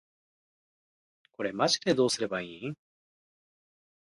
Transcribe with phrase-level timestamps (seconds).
[1.33, 2.75] これマジでどうすれば良いん？